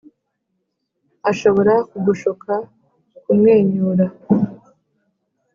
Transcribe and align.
ashobora 1.31 1.73
kugushuka 1.89 2.53
kumwenyura 3.23 4.05